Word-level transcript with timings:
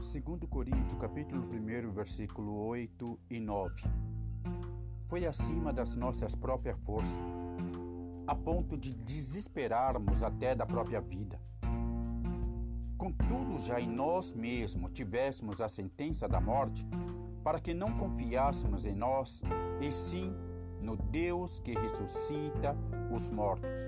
2 0.00 0.48
Coríntios, 0.48 0.94
capítulo 0.94 1.42
1, 1.42 1.90
versículo 1.90 2.64
8 2.68 3.18
e 3.28 3.38
9. 3.38 3.82
Foi 5.06 5.26
acima 5.26 5.74
das 5.74 5.94
nossas 5.94 6.34
próprias 6.34 6.78
forças, 6.78 7.20
a 8.26 8.34
ponto 8.34 8.78
de 8.78 8.94
desesperarmos 8.94 10.22
até 10.22 10.54
da 10.54 10.64
própria 10.64 11.02
vida. 11.02 11.38
Contudo, 12.96 13.58
já 13.58 13.78
em 13.78 13.90
nós 13.90 14.32
mesmos 14.32 14.90
tivéssemos 14.90 15.60
a 15.60 15.68
sentença 15.68 16.26
da 16.26 16.40
morte, 16.40 16.86
para 17.44 17.60
que 17.60 17.74
não 17.74 17.94
confiássemos 17.98 18.86
em 18.86 18.94
nós, 18.94 19.42
e 19.82 19.92
sim 19.92 20.34
no 20.80 20.96
Deus 20.96 21.58
que 21.58 21.74
ressuscita 21.74 22.74
os 23.14 23.28
mortos. 23.28 23.82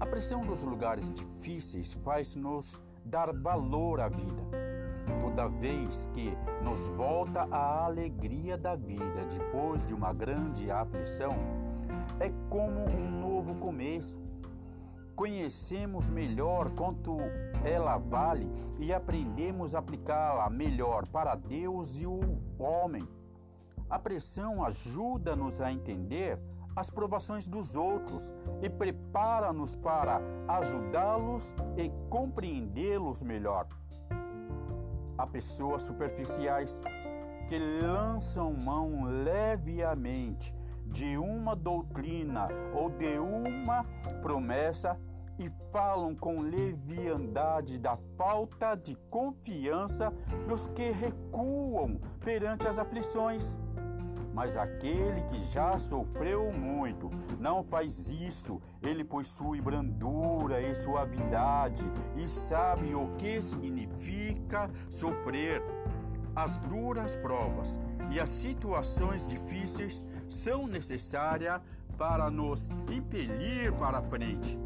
A 0.00 0.04
pressão 0.06 0.44
dos 0.44 0.64
lugares 0.64 1.12
difíceis 1.12 1.92
faz-nos 1.92 2.82
dar 3.04 3.32
valor 3.34 4.00
à 4.00 4.08
vida, 4.08 4.42
toda 5.20 5.48
vez 5.48 6.08
que 6.12 6.36
nos 6.62 6.90
volta 6.90 7.46
a 7.50 7.84
alegria 7.84 8.56
da 8.56 8.76
vida 8.76 9.26
depois 9.26 9.86
de 9.86 9.94
uma 9.94 10.12
grande 10.12 10.70
aflição, 10.70 11.34
é 12.18 12.30
como 12.48 12.80
um 12.80 13.20
novo 13.20 13.54
começo. 13.56 14.18
Conhecemos 15.14 16.08
melhor 16.08 16.70
quanto 16.70 17.18
ela 17.64 17.98
vale 17.98 18.50
e 18.80 18.92
aprendemos 18.92 19.74
a 19.74 19.78
aplicá-la 19.78 20.50
melhor 20.50 21.06
para 21.08 21.36
Deus 21.36 22.00
e 22.00 22.06
o 22.06 22.20
homem. 22.58 23.06
A 23.88 23.98
pressão 23.98 24.64
ajuda-nos 24.64 25.60
a 25.60 25.70
entender 25.70 26.40
as 26.76 26.90
provações 26.90 27.46
dos 27.46 27.76
outros 27.76 28.32
e 28.62 28.68
prepara-nos 28.68 29.76
para 29.76 30.20
ajudá-los 30.48 31.54
e 31.76 31.90
compreendê-los 32.08 33.22
melhor. 33.22 33.66
Há 35.16 35.26
pessoas 35.26 35.82
superficiais 35.82 36.82
que 37.48 37.58
lançam 37.58 38.52
mão 38.52 39.04
levemente 39.04 40.54
de 40.86 41.16
uma 41.16 41.54
doutrina 41.54 42.48
ou 42.74 42.90
de 42.90 43.18
uma 43.18 43.84
promessa 44.22 44.98
e 45.38 45.48
falam 45.72 46.14
com 46.14 46.40
leviandade 46.40 47.78
da 47.78 47.96
falta 48.16 48.76
de 48.76 48.96
confiança 49.10 50.12
dos 50.46 50.66
que 50.68 50.90
recuam 50.90 52.00
perante 52.20 52.68
as 52.68 52.78
aflições. 52.78 53.58
Mas 54.34 54.56
aquele 54.56 55.22
que 55.22 55.38
já 55.52 55.78
sofreu 55.78 56.50
muito 56.50 57.08
não 57.38 57.62
faz 57.62 58.08
isso. 58.08 58.60
Ele 58.82 59.04
possui 59.04 59.60
brandura 59.60 60.60
e 60.60 60.74
suavidade 60.74 61.84
e 62.16 62.26
sabe 62.26 62.94
o 62.94 63.14
que 63.14 63.40
significa 63.40 64.68
sofrer. 64.90 65.62
As 66.34 66.58
duras 66.58 67.14
provas 67.14 67.78
e 68.10 68.18
as 68.18 68.28
situações 68.28 69.24
difíceis 69.24 70.04
são 70.28 70.66
necessárias 70.66 71.60
para 71.96 72.28
nos 72.28 72.68
impelir 72.90 73.72
para 73.74 74.02
frente. 74.02 74.58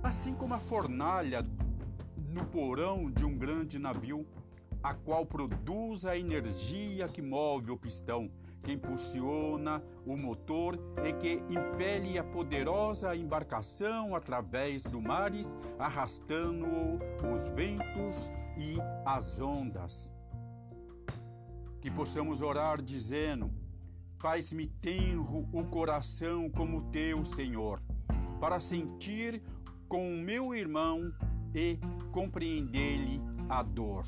Assim 0.00 0.32
como 0.32 0.54
a 0.54 0.58
fornalha 0.58 1.42
no 2.28 2.44
porão 2.46 3.10
de 3.10 3.24
um 3.24 3.36
grande 3.36 3.80
navio 3.80 4.24
a 4.88 4.94
qual 4.94 5.26
produz 5.26 6.06
a 6.06 6.16
energia 6.16 7.06
que 7.08 7.20
move 7.20 7.70
o 7.70 7.76
pistão, 7.76 8.30
que 8.62 8.72
impulsiona 8.72 9.82
o 10.06 10.16
motor 10.16 10.78
e 11.04 11.12
que 11.12 11.42
impele 11.50 12.18
a 12.18 12.24
poderosa 12.24 13.14
embarcação 13.14 14.16
através 14.16 14.84
do 14.84 14.98
mares, 15.02 15.54
arrastando 15.78 16.66
os 17.30 17.50
ventos 17.52 18.32
e 18.56 18.78
as 19.04 19.38
ondas. 19.38 20.10
Que 21.82 21.90
possamos 21.90 22.40
orar 22.40 22.80
dizendo: 22.80 23.52
Faz-me 24.18 24.68
tenro 24.68 25.46
o 25.52 25.66
coração 25.66 26.48
como 26.48 26.90
teu, 26.90 27.26
Senhor, 27.26 27.82
para 28.40 28.58
sentir 28.58 29.42
com 29.86 30.14
o 30.14 30.16
meu 30.16 30.54
irmão 30.54 31.12
e 31.54 31.78
compreender-lhe 32.10 33.20
a 33.50 33.62
dor. 33.62 34.06